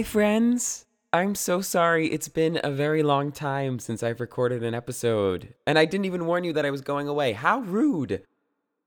Hi, 0.00 0.04
friends. 0.04 0.86
I'm 1.12 1.34
so 1.34 1.60
sorry. 1.60 2.06
It's 2.06 2.28
been 2.28 2.58
a 2.64 2.70
very 2.70 3.02
long 3.02 3.32
time 3.32 3.78
since 3.78 4.02
I've 4.02 4.18
recorded 4.18 4.62
an 4.62 4.72
episode. 4.72 5.52
And 5.66 5.78
I 5.78 5.84
didn't 5.84 6.06
even 6.06 6.24
warn 6.24 6.42
you 6.42 6.54
that 6.54 6.64
I 6.64 6.70
was 6.70 6.80
going 6.80 7.06
away. 7.06 7.34
How 7.34 7.60
rude. 7.60 8.22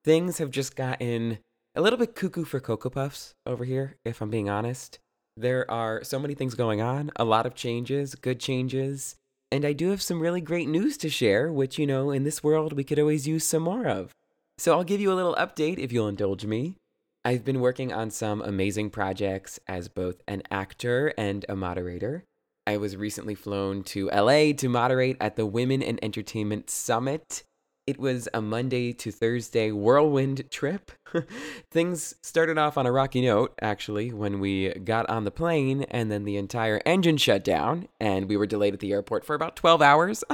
Things 0.03 0.39
have 0.39 0.49
just 0.49 0.75
gotten 0.75 1.37
a 1.75 1.81
little 1.81 1.99
bit 1.99 2.15
cuckoo 2.15 2.45
for 2.45 2.59
Cocoa 2.59 2.89
Puffs 2.89 3.35
over 3.45 3.63
here, 3.63 3.97
if 4.03 4.21
I'm 4.21 4.31
being 4.31 4.49
honest. 4.49 4.97
There 5.37 5.69
are 5.69 6.03
so 6.03 6.17
many 6.17 6.33
things 6.33 6.55
going 6.55 6.81
on, 6.81 7.11
a 7.15 7.25
lot 7.25 7.45
of 7.45 7.53
changes, 7.53 8.15
good 8.15 8.39
changes. 8.39 9.15
And 9.51 9.65
I 9.65 9.73
do 9.73 9.91
have 9.91 10.01
some 10.01 10.19
really 10.19 10.41
great 10.41 10.67
news 10.67 10.97
to 10.97 11.09
share, 11.09 11.51
which, 11.51 11.77
you 11.77 11.85
know, 11.85 12.09
in 12.09 12.23
this 12.23 12.43
world 12.43 12.73
we 12.73 12.83
could 12.83 12.97
always 12.97 13.27
use 13.27 13.43
some 13.43 13.61
more 13.61 13.85
of. 13.85 14.15
So 14.57 14.73
I'll 14.73 14.83
give 14.83 14.99
you 14.99 15.13
a 15.13 15.19
little 15.19 15.35
update 15.35 15.77
if 15.77 15.91
you'll 15.91 16.07
indulge 16.07 16.47
me. 16.47 16.77
I've 17.25 17.45
been 17.45 17.61
working 17.61 17.93
on 17.93 18.11
some 18.11 18.41
amazing 18.41 18.89
projects 18.89 19.57
as 19.65 19.87
both 19.87 20.21
an 20.27 20.43
actor 20.51 21.13
and 21.17 21.45
a 21.47 21.55
moderator. 21.55 22.25
I 22.67 22.75
was 22.75 22.97
recently 22.97 23.33
flown 23.33 23.83
to 23.83 24.09
LA 24.09 24.51
to 24.57 24.67
moderate 24.67 25.15
at 25.21 25.37
the 25.37 25.45
Women 25.45 25.81
in 25.81 26.03
Entertainment 26.03 26.69
Summit. 26.69 27.45
It 27.87 27.97
was 27.97 28.27
a 28.33 28.41
Monday 28.41 28.91
to 28.91 29.09
Thursday 29.09 29.71
whirlwind 29.71 30.51
trip. 30.51 30.91
Things 31.71 32.13
started 32.21 32.57
off 32.57 32.77
on 32.77 32.85
a 32.85 32.91
rocky 32.91 33.21
note, 33.21 33.53
actually, 33.61 34.11
when 34.11 34.41
we 34.41 34.73
got 34.73 35.09
on 35.09 35.23
the 35.23 35.31
plane 35.31 35.83
and 35.83 36.11
then 36.11 36.25
the 36.25 36.35
entire 36.35 36.81
engine 36.85 37.15
shut 37.15 37.45
down 37.45 37.87
and 38.01 38.27
we 38.27 38.35
were 38.35 38.47
delayed 38.47 38.73
at 38.73 38.81
the 38.81 38.91
airport 38.91 39.23
for 39.23 39.33
about 39.33 39.55
12 39.55 39.81
hours. 39.81 40.25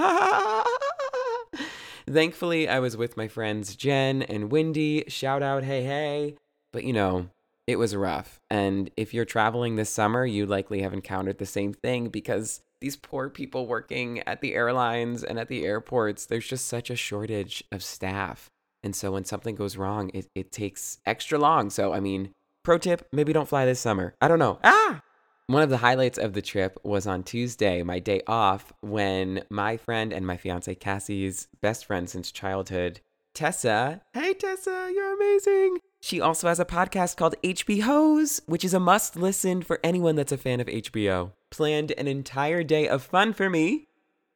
Thankfully, 2.10 2.68
I 2.68 2.80
was 2.80 2.98
with 2.98 3.16
my 3.16 3.28
friends 3.28 3.76
Jen 3.76 4.24
and 4.24 4.52
Wendy. 4.52 5.04
Shout 5.08 5.44
out, 5.44 5.64
hey, 5.64 5.84
hey. 5.84 6.36
But 6.72 6.84
you 6.84 6.94
know, 6.94 7.30
it 7.68 7.78
was 7.78 7.96
rough. 7.96 8.40
And 8.50 8.90
if 8.97 9.13
you're 9.13 9.25
traveling 9.25 9.75
this 9.75 9.90
summer, 9.90 10.25
you 10.25 10.46
likely 10.46 10.81
have 10.81 10.94
encountered 10.94 11.38
the 11.38 11.46
same 11.46 11.74
thing 11.74 12.09
because 12.09 12.62
these 12.81 12.96
poor 12.96 13.30
people 13.30 13.68
working 13.68 14.19
at 14.25 14.41
the 14.41 14.56
airlines 14.56 15.24
and 15.24 15.38
at 15.38 15.50
the 15.50 15.66
airports, 15.66 16.25
there's 16.25 16.47
just 16.47 16.68
such 16.68 16.90
a 16.90 16.96
shortage 16.96 17.63
of 17.72 17.84
staff. 17.84 18.50
And 18.81 18.96
so 18.96 19.12
when 19.12 19.25
something 19.25 19.56
goes 19.56 19.78
wrong, 19.78 20.09
it, 20.13 20.28
it 20.34 20.52
takes 20.52 21.00
extra 21.06 21.38
long. 21.38 21.69
So, 21.69 21.94
I 21.94 22.00
mean, 22.00 22.31
pro 22.63 22.78
tip 22.78 23.08
maybe 23.12 23.34
don't 23.34 23.47
fly 23.47 23.66
this 23.66 23.79
summer. 23.79 24.16
I 24.22 24.28
don't 24.28 24.40
know. 24.40 24.59
Ah! 24.63 25.02
One 25.47 25.63
of 25.63 25.69
the 25.69 25.78
highlights 25.78 26.19
of 26.19 26.34
the 26.34 26.41
trip 26.41 26.79
was 26.84 27.08
on 27.08 27.24
Tuesday, 27.24 27.81
my 27.81 28.00
day 28.00 28.22
off, 28.28 28.72
when 28.81 29.44
my 29.50 29.78
friend 29.78 30.13
and 30.13 30.25
my 30.25 30.38
fiance 30.38 30.74
Cassie's 30.75 31.47
best 31.59 31.85
friend 31.85 32.09
since 32.09 32.31
childhood, 32.31 33.02
Tessa. 33.34 34.02
Hey, 34.13 34.34
Tessa, 34.35 34.91
you're 34.94 35.16
amazing. 35.16 35.79
She 36.02 36.22
also 36.22 36.48
has 36.48 36.60
a 36.60 36.66
podcast 36.66 37.18
called 37.18 37.36
HB 37.44 37.82
Hose, 37.82 38.42
which 38.46 38.64
is 38.64 38.74
a 38.74 38.80
must 38.80 39.16
listen 39.16 39.62
for 39.62 39.80
anyone 39.84 40.16
that's 40.16 40.32
a 40.32 40.38
fan 40.38 40.60
of 40.60 40.68
HBO. 40.68 41.34
Planned 41.50 41.92
an 41.98 42.08
entire 42.08 42.64
day 42.64 42.88
of 42.88 43.04
fun 43.04 43.34
for 43.34 43.50
me. 43.50 43.88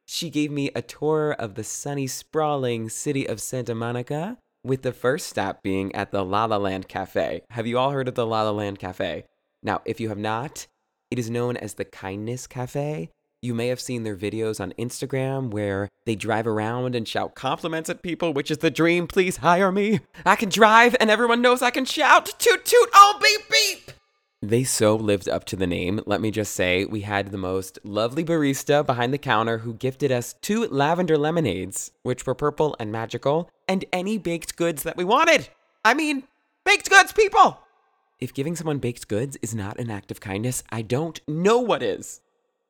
She 0.04 0.28
gave 0.28 0.50
me 0.50 0.70
a 0.74 0.82
tour 0.82 1.32
of 1.32 1.54
the 1.54 1.64
sunny, 1.64 2.06
sprawling 2.06 2.90
city 2.90 3.26
of 3.26 3.40
Santa 3.40 3.74
Monica, 3.74 4.36
with 4.62 4.82
the 4.82 4.92
first 4.92 5.26
stop 5.26 5.62
being 5.62 5.94
at 5.94 6.10
the 6.10 6.22
La 6.22 6.44
La 6.44 6.58
Land 6.58 6.88
Cafe. 6.88 7.42
Have 7.50 7.66
you 7.66 7.78
all 7.78 7.90
heard 7.90 8.08
of 8.08 8.14
the 8.14 8.26
La 8.26 8.42
La 8.42 8.50
Land 8.50 8.78
Cafe? 8.78 9.24
Now, 9.62 9.80
if 9.86 10.00
you 10.00 10.10
have 10.10 10.18
not, 10.18 10.66
it 11.10 11.18
is 11.18 11.30
known 11.30 11.56
as 11.56 11.74
the 11.74 11.86
Kindness 11.86 12.46
Cafe. 12.46 13.08
You 13.44 13.52
may 13.52 13.68
have 13.68 13.78
seen 13.78 14.04
their 14.04 14.16
videos 14.16 14.58
on 14.58 14.72
Instagram 14.78 15.50
where 15.50 15.90
they 16.06 16.16
drive 16.16 16.46
around 16.46 16.94
and 16.94 17.06
shout 17.06 17.34
compliments 17.34 17.90
at 17.90 18.00
people, 18.00 18.32
which 18.32 18.50
is 18.50 18.56
the 18.56 18.70
dream. 18.70 19.06
Please 19.06 19.36
hire 19.36 19.70
me. 19.70 20.00
I 20.24 20.34
can 20.34 20.48
drive 20.48 20.96
and 20.98 21.10
everyone 21.10 21.42
knows 21.42 21.60
I 21.60 21.70
can 21.70 21.84
shout. 21.84 22.24
Toot 22.38 22.64
toot, 22.64 22.88
oh 22.94 23.20
beep 23.22 23.46
beep. 23.50 23.92
They 24.40 24.64
so 24.64 24.96
lived 24.96 25.28
up 25.28 25.44
to 25.44 25.56
the 25.56 25.66
name. 25.66 26.00
Let 26.06 26.22
me 26.22 26.30
just 26.30 26.54
say, 26.54 26.86
we 26.86 27.02
had 27.02 27.32
the 27.32 27.36
most 27.36 27.78
lovely 27.84 28.24
barista 28.24 28.84
behind 28.84 29.12
the 29.12 29.18
counter 29.18 29.58
who 29.58 29.74
gifted 29.74 30.10
us 30.10 30.36
two 30.40 30.66
lavender 30.68 31.18
lemonades, 31.18 31.90
which 32.02 32.26
were 32.26 32.34
purple 32.34 32.74
and 32.80 32.90
magical, 32.90 33.50
and 33.68 33.84
any 33.92 34.16
baked 34.16 34.56
goods 34.56 34.84
that 34.84 34.96
we 34.96 35.04
wanted. 35.04 35.50
I 35.84 35.92
mean, 35.92 36.22
baked 36.64 36.88
goods, 36.88 37.12
people! 37.12 37.58
If 38.18 38.32
giving 38.32 38.56
someone 38.56 38.78
baked 38.78 39.06
goods 39.06 39.36
is 39.42 39.54
not 39.54 39.78
an 39.78 39.90
act 39.90 40.10
of 40.10 40.20
kindness, 40.20 40.64
I 40.70 40.80
don't 40.80 41.20
know 41.28 41.58
what 41.58 41.82
is. 41.82 42.22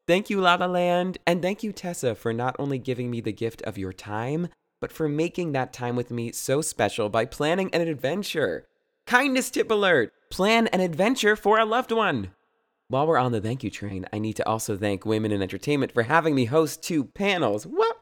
Thank 0.07 0.29
you, 0.29 0.39
La 0.39 0.57
La 0.57 0.67
Land, 0.67 1.17
and 1.27 1.41
thank 1.41 1.63
you, 1.63 1.73
Tessa, 1.73 2.15
for 2.15 2.35
not 2.35 2.55
only 2.59 2.79
giving 2.79 3.11
me 3.11 3.23
the 3.23 3.33
gift 3.33 3.63
of 3.63 3.79
your 3.79 3.95
time, 3.95 4.49
but 4.79 4.93
for 4.93 5.09
making 5.09 5.53
that 5.53 5.73
time 5.73 5.97
with 5.97 6.11
me 6.11 6.31
so 6.31 6.61
special 6.61 7.09
by 7.09 7.25
planning 7.25 7.71
an 7.73 7.81
adventure. 7.81 8.67
Kindness 9.07 9.51
tip 9.51 9.71
alert! 9.71 10.13
Plan 10.31 10.67
an 10.67 10.81
adventure 10.81 11.37
for 11.37 11.59
a 11.59 11.65
loved 11.65 11.91
one. 11.91 12.33
While 12.89 13.07
we're 13.07 13.17
on 13.17 13.33
the 13.33 13.41
thank 13.41 13.65
you 13.65 13.71
train, 13.71 14.05
I 14.13 14.19
need 14.19 14.37
to 14.37 14.47
also 14.47 14.77
thank 14.77 15.07
Women 15.07 15.33
in 15.33 15.41
Entertainment 15.41 15.93
for 15.93 16.03
having 16.03 16.35
me 16.35 16.45
host 16.45 16.83
two 16.83 17.05
panels. 17.05 17.67
What? 17.67 17.94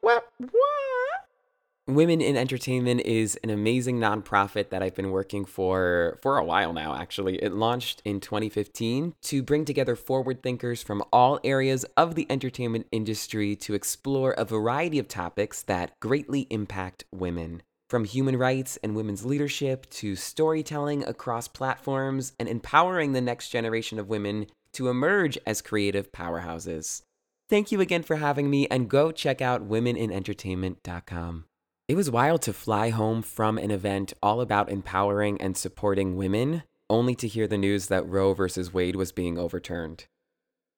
Women 1.95 2.23
in 2.23 2.39
Entertainment 2.39 3.03
is 3.03 3.39
an 3.45 3.51
amazing 3.51 3.99
nonprofit 3.99 4.71
that 4.71 4.83
I've 4.83 4.95
been 4.95 5.11
working 5.11 5.45
for 5.45 6.19
for 6.23 6.39
a 6.39 6.45
while 6.45 6.73
now 6.73 6.95
actually. 6.95 7.37
It 7.37 7.53
launched 7.53 8.01
in 8.07 8.19
2015 8.19 9.15
to 9.21 9.43
bring 9.43 9.67
together 9.67 9.95
forward 9.95 10.43
thinkers 10.43 10.83
from 10.83 11.05
all 11.13 11.39
areas 11.45 11.85
of 11.97 12.15
the 12.15 12.27
entertainment 12.31 12.87
industry 12.93 13.55
to 13.57 13.75
explore 13.75 14.31
a 14.33 14.45
variety 14.47 14.99
of 14.99 15.07
topics 15.07 15.61
that 15.65 16.01
greatly 16.01 16.47
impact 16.49 17.05
women. 17.13 17.63
From 17.91 18.05
human 18.07 18.39
rights 18.39 18.79
and 18.83 18.97
women's 18.97 19.27
leadership 19.27 19.91
to 19.91 20.17
storytelling 20.17 21.05
across 21.05 21.47
platforms 21.47 22.33
and 22.39 22.49
empowering 22.49 23.13
the 23.13 23.21
next 23.21 23.51
generation 23.51 23.99
of 23.99 24.09
women 24.09 24.47
to 24.73 24.89
emerge 24.89 25.37
as 25.47 25.61
creative 25.61 26.11
powerhouses. 26.11 27.03
Thank 27.51 27.71
you 27.71 27.83
again 27.83 28.03
for 28.03 28.17
having 28.17 28.49
me 28.49 28.67
and 28.69 28.89
go 28.89 29.13
check 29.13 29.43
out 29.43 29.69
womeninentertainment.com. 29.69 31.45
It 31.93 31.97
was 31.97 32.11
wild 32.11 32.41
to 32.43 32.55
fly 32.55 32.89
home 32.89 33.21
from 33.21 33.59
an 33.59 33.71
event 33.71 34.15
all 34.23 34.41
about 34.41 34.71
empowering 34.71 35.39
and 35.43 35.55
supporting 35.55 36.17
women, 36.17 36.63
only 36.89 37.15
to 37.17 37.29
hear 37.29 37.47
the 37.47 37.59
news 37.59 37.89
that 37.89 38.09
Roe 38.09 38.33
versus 38.33 38.73
Wade 38.73 38.97
was 38.97 39.13
being 39.13 39.37
overturned. 39.37 40.07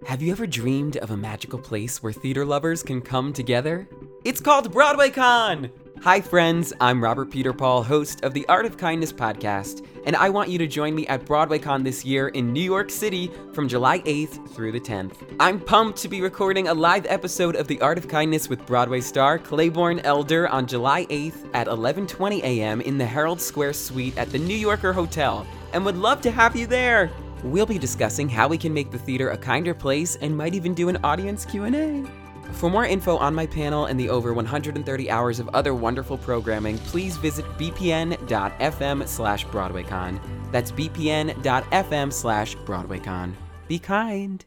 Have 0.07 0.21
you 0.21 0.31
ever 0.31 0.47
dreamed 0.47 0.95
of 0.95 1.11
a 1.11 1.17
magical 1.17 1.59
place 1.59 2.01
where 2.01 2.13
theater 2.13 2.45
lovers 2.45 2.83
can 2.83 3.01
come 3.01 3.33
together? 3.33 3.85
It's 4.23 4.39
called 4.39 4.73
BroadwayCon! 4.73 5.69
Hi, 6.01 6.21
friends, 6.21 6.71
I'm 6.79 7.03
Robert 7.03 7.29
Peterpaul, 7.29 7.83
host 7.83 8.23
of 8.23 8.33
the 8.33 8.47
Art 8.47 8.65
of 8.65 8.77
Kindness 8.77 9.11
podcast, 9.11 9.85
and 10.05 10.15
I 10.15 10.29
want 10.29 10.47
you 10.47 10.57
to 10.59 10.67
join 10.67 10.95
me 10.95 11.05
at 11.07 11.25
BroadwayCon 11.25 11.83
this 11.83 12.05
year 12.05 12.29
in 12.29 12.53
New 12.53 12.63
York 12.63 12.89
City 12.89 13.29
from 13.51 13.67
July 13.67 13.99
8th 13.99 14.49
through 14.51 14.71
the 14.71 14.79
10th. 14.79 15.17
I'm 15.41 15.59
pumped 15.59 15.99
to 15.99 16.07
be 16.07 16.21
recording 16.21 16.69
a 16.69 16.73
live 16.73 17.05
episode 17.09 17.57
of 17.57 17.67
The 17.67 17.81
Art 17.81 17.97
of 17.97 18.07
Kindness 18.07 18.47
with 18.47 18.65
Broadway 18.65 19.01
star 19.01 19.37
Claybourne 19.37 19.99
Elder 20.05 20.47
on 20.47 20.65
July 20.65 21.07
8th 21.07 21.45
at 21.53 21.67
11:20 21.67 22.41
a.m. 22.41 22.79
in 22.79 22.97
the 22.97 23.05
Herald 23.05 23.41
Square 23.41 23.73
Suite 23.73 24.17
at 24.17 24.31
the 24.31 24.39
New 24.39 24.55
Yorker 24.55 24.93
Hotel, 24.93 25.45
and 25.73 25.83
would 25.83 25.97
love 25.97 26.21
to 26.21 26.31
have 26.31 26.55
you 26.55 26.67
there. 26.67 27.11
We'll 27.43 27.65
be 27.65 27.79
discussing 27.79 28.29
how 28.29 28.47
we 28.47 28.57
can 28.57 28.73
make 28.73 28.91
the 28.91 28.99
theater 28.99 29.31
a 29.31 29.37
kinder 29.37 29.73
place 29.73 30.15
and 30.17 30.35
might 30.35 30.53
even 30.53 30.73
do 30.73 30.89
an 30.89 30.97
audience 31.03 31.45
Q&A. 31.45 32.03
For 32.53 32.69
more 32.69 32.85
info 32.85 33.17
on 33.17 33.33
my 33.33 33.45
panel 33.45 33.85
and 33.85 33.99
the 33.99 34.09
over 34.09 34.33
130 34.33 35.09
hours 35.09 35.39
of 35.39 35.49
other 35.49 35.73
wonderful 35.73 36.17
programming, 36.17 36.77
please 36.79 37.17
visit 37.17 37.45
bpn.fm 37.57 39.07
slash 39.07 39.45
BroadwayCon. 39.47 40.19
That's 40.51 40.71
bpn.fm 40.71 42.13
slash 42.13 42.55
BroadwayCon. 42.57 43.33
Be 43.67 43.79
kind. 43.79 44.45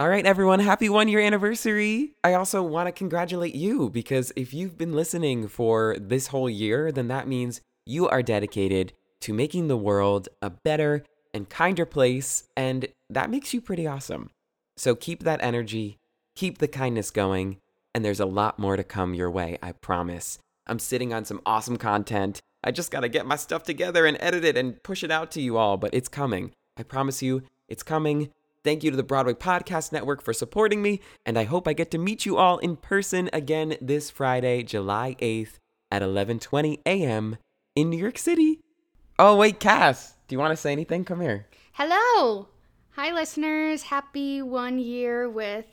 All 0.00 0.08
right, 0.08 0.26
everyone, 0.26 0.60
happy 0.60 0.88
one 0.88 1.08
year 1.08 1.20
anniversary. 1.20 2.12
I 2.22 2.34
also 2.34 2.62
want 2.62 2.86
to 2.86 2.92
congratulate 2.92 3.54
you 3.54 3.88
because 3.90 4.32
if 4.36 4.52
you've 4.52 4.76
been 4.76 4.92
listening 4.92 5.48
for 5.48 5.96
this 5.98 6.28
whole 6.28 6.50
year, 6.50 6.92
then 6.92 7.08
that 7.08 7.26
means 7.26 7.60
you 7.84 8.08
are 8.08 8.22
dedicated 8.22 8.92
to 9.22 9.32
making 9.32 9.68
the 9.68 9.76
world 9.76 10.28
a 10.42 10.50
better 10.50 11.02
and 11.32 11.48
kinder 11.48 11.86
place, 11.86 12.44
and 12.56 12.88
that 13.10 13.30
makes 13.30 13.52
you 13.54 13.60
pretty 13.60 13.86
awesome. 13.86 14.30
So 14.76 14.94
keep 14.94 15.24
that 15.24 15.42
energy, 15.42 15.98
keep 16.34 16.58
the 16.58 16.68
kindness 16.68 17.10
going, 17.10 17.58
and 17.94 18.04
there's 18.04 18.20
a 18.20 18.26
lot 18.26 18.58
more 18.58 18.76
to 18.76 18.84
come 18.84 19.14
your 19.14 19.30
way, 19.30 19.58
I 19.62 19.72
promise. 19.72 20.38
I'm 20.66 20.78
sitting 20.78 21.12
on 21.12 21.24
some 21.24 21.40
awesome 21.46 21.76
content. 21.76 22.40
I 22.62 22.70
just 22.70 22.90
got 22.90 23.00
to 23.00 23.08
get 23.08 23.26
my 23.26 23.36
stuff 23.36 23.62
together 23.62 24.06
and 24.06 24.16
edit 24.20 24.44
it 24.44 24.56
and 24.56 24.82
push 24.82 25.02
it 25.02 25.10
out 25.10 25.30
to 25.32 25.40
you 25.40 25.56
all, 25.56 25.76
but 25.76 25.94
it's 25.94 26.08
coming. 26.08 26.52
I 26.76 26.82
promise 26.82 27.22
you, 27.22 27.42
it's 27.68 27.82
coming. 27.82 28.30
Thank 28.64 28.84
you 28.84 28.90
to 28.90 28.96
the 28.96 29.02
Broadway 29.02 29.34
Podcast 29.34 29.92
Network 29.92 30.22
for 30.22 30.32
supporting 30.32 30.82
me, 30.82 31.00
and 31.24 31.38
I 31.38 31.44
hope 31.44 31.66
I 31.66 31.72
get 31.72 31.90
to 31.92 31.98
meet 31.98 32.26
you 32.26 32.36
all 32.36 32.58
in 32.58 32.76
person 32.76 33.30
again 33.32 33.76
this 33.80 34.10
Friday, 34.10 34.62
July 34.62 35.16
8th 35.20 35.58
at 35.90 36.02
11:20 36.02 36.80
a.m. 36.84 37.38
in 37.74 37.90
New 37.90 37.98
York 37.98 38.18
City. 38.18 38.60
Oh, 39.20 39.34
wait, 39.34 39.58
Cass, 39.58 40.14
do 40.28 40.34
you 40.36 40.38
want 40.38 40.52
to 40.52 40.56
say 40.56 40.70
anything? 40.70 41.04
Come 41.04 41.20
here. 41.20 41.46
Hello. 41.72 42.46
Hi, 42.92 43.12
listeners. 43.12 43.82
Happy 43.82 44.42
one 44.42 44.78
year 44.78 45.28
with 45.28 45.66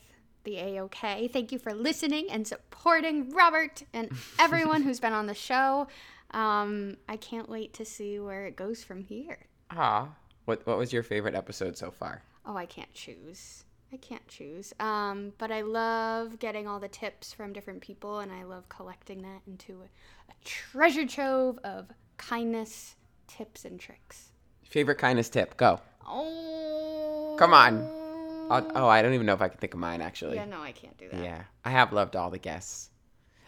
the 0.45 0.55
AOK. 0.55 1.31
Thank 1.31 1.51
you 1.51 1.59
for 1.59 1.71
listening 1.71 2.27
and 2.31 2.47
supporting 2.47 3.29
Robert 3.29 3.83
and 3.93 4.09
everyone 4.39 4.81
who's 4.81 4.99
been 4.99 5.13
on 5.13 5.27
the 5.27 5.35
show. 5.35 5.87
Um, 6.31 6.97
I 7.07 7.17
can't 7.17 7.47
wait 7.47 7.73
to 7.75 7.85
see 7.85 8.19
where 8.19 8.47
it 8.47 8.55
goes 8.55 8.83
from 8.83 9.01
here. 9.01 9.45
Ah, 9.69 10.09
what 10.45 10.65
what 10.65 10.79
was 10.79 10.91
your 10.91 11.03
favorite 11.03 11.35
episode 11.35 11.77
so 11.77 11.91
far? 11.91 12.23
Oh, 12.47 12.57
I 12.57 12.65
can't 12.65 12.93
choose. 12.95 13.63
I 13.93 13.97
can't 13.97 14.27
choose. 14.27 14.73
Um, 14.79 15.33
but 15.37 15.51
I 15.51 15.61
love 15.61 16.39
getting 16.39 16.67
all 16.67 16.79
the 16.79 16.87
tips 16.87 17.31
from 17.31 17.53
different 17.53 17.81
people, 17.81 18.19
and 18.19 18.31
I 18.31 18.43
love 18.43 18.67
collecting 18.69 19.21
that 19.21 19.41
into 19.45 19.81
a, 19.81 20.31
a 20.31 20.33
treasure 20.43 21.05
trove 21.05 21.59
of 21.63 21.89
kindness, 22.17 22.95
tips, 23.27 23.65
and 23.65 23.79
tricks. 23.79 24.31
Favorite 24.63 24.97
kindness 24.97 25.29
tip? 25.29 25.57
Go. 25.57 25.79
Oh. 26.07 27.35
Come 27.37 27.53
on. 27.53 28.05
I'll, 28.49 28.71
oh, 28.75 28.87
I 28.87 29.01
don't 29.01 29.13
even 29.13 29.25
know 29.25 29.33
if 29.33 29.41
I 29.41 29.47
can 29.47 29.57
think 29.57 29.73
of 29.73 29.79
mine 29.79 30.01
actually. 30.01 30.35
Yeah, 30.35 30.45
no, 30.45 30.61
I 30.61 30.71
can't 30.71 30.97
do 30.97 31.09
that. 31.09 31.23
Yeah, 31.23 31.43
I 31.63 31.71
have 31.71 31.91
loved 31.91 32.15
all 32.15 32.29
the 32.29 32.37
guests. 32.37 32.91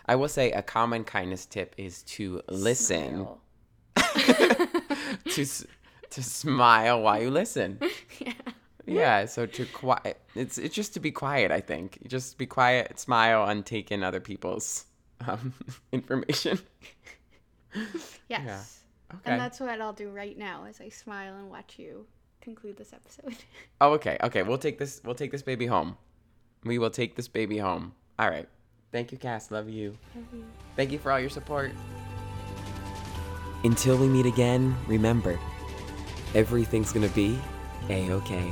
I 0.06 0.16
will 0.16 0.30
say 0.30 0.52
a 0.52 0.62
common 0.62 1.04
kindness 1.04 1.46
tip 1.46 1.76
is 1.78 2.04
to 2.04 2.42
listen, 2.50 3.28
to 3.96 5.46
to 6.10 6.24
smile 6.24 7.02
while 7.02 7.22
you 7.22 7.30
listen. 7.30 7.80
yeah. 8.20 8.34
Yeah, 8.86 9.26
so 9.26 9.46
to 9.46 9.66
quiet, 9.66 10.20
it's 10.34 10.58
it's 10.58 10.74
just 10.74 10.94
to 10.94 11.02
be 11.02 11.12
quiet. 11.12 11.52
I 11.52 11.60
think 11.60 12.00
just 12.08 12.38
be 12.38 12.46
quiet, 12.46 12.98
smile, 13.00 13.48
and 13.48 13.66
take 13.66 13.92
in 13.92 14.02
other 14.02 14.22
people's 14.22 14.86
um, 15.28 15.54
information. 15.92 16.60
Yes. 18.30 18.77
Okay. 19.14 19.32
And 19.32 19.42
that's 19.42 19.60
what 19.60 19.80
I'll 19.82 19.94
do 19.94 20.10
right 20.10 20.38
now 20.38 20.66
as 20.66 20.82
I 20.82 20.90
smile 20.90 21.36
and 21.36 21.50
watch 21.50 21.80
you 21.80 22.06
conclude 22.42 22.78
this 22.78 22.94
episode. 22.94 23.36
Oh, 23.80 23.92
okay, 23.94 24.18
okay. 24.24 24.42
We'll 24.42 24.58
take 24.58 24.80
this. 24.80 25.02
We'll 25.06 25.14
take 25.14 25.32
this 25.32 25.44
baby 25.44 25.68
home. 25.68 25.98
We 26.64 26.80
will 26.80 26.90
take 26.90 27.16
this 27.16 27.28
baby 27.28 27.60
home. 27.60 27.94
All 28.18 28.28
right. 28.28 28.50
Thank 28.92 29.12
you, 29.12 29.20
Cass. 29.20 29.52
Love 29.52 29.70
you. 29.70 29.96
Thank 30.76 30.92
you 30.92 30.98
for 30.98 31.12
all 31.12 31.20
your 31.20 31.30
support. 31.30 31.72
Until 33.64 33.98
we 33.98 34.08
meet 34.08 34.26
again, 34.26 34.76
remember, 34.88 35.40
everything's 36.34 36.92
gonna 36.92 37.10
be 37.10 37.38
a 37.90 38.10
okay. 38.12 38.52